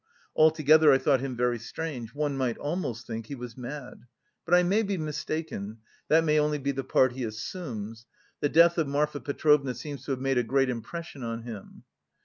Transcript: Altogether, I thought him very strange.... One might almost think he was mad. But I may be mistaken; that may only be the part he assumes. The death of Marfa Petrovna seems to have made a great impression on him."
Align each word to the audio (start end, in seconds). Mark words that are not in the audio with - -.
Altogether, 0.35 0.91
I 0.91 0.97
thought 0.97 1.19
him 1.19 1.35
very 1.37 1.59
strange.... 1.59 2.11
One 2.15 2.35
might 2.35 2.57
almost 2.57 3.05
think 3.05 3.27
he 3.27 3.35
was 3.35 3.55
mad. 3.55 4.07
But 4.45 4.55
I 4.55 4.63
may 4.63 4.81
be 4.81 4.97
mistaken; 4.97 5.77
that 6.07 6.23
may 6.23 6.39
only 6.39 6.57
be 6.57 6.71
the 6.71 6.83
part 6.83 7.11
he 7.11 7.23
assumes. 7.23 8.07
The 8.39 8.49
death 8.49 8.79
of 8.79 8.87
Marfa 8.87 9.19
Petrovna 9.19 9.75
seems 9.75 10.05
to 10.05 10.11
have 10.13 10.19
made 10.19 10.39
a 10.39 10.43
great 10.43 10.71
impression 10.71 11.21
on 11.21 11.43
him." 11.43 11.83